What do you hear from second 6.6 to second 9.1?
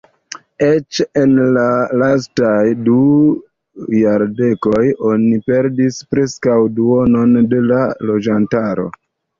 duonon de la loĝantaro.